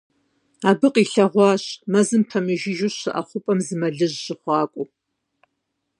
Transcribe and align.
Абы 0.69 0.87
къилъэгъуащ, 0.93 1.63
мэзым 1.91 2.23
пэмыжыжьэу 2.29 2.93
щыӀэ 2.97 3.21
хъупӀэм 3.27 3.59
зы 3.65 3.75
мэлыжь 3.81 4.17
щыхъуакӀуэу. 4.23 4.87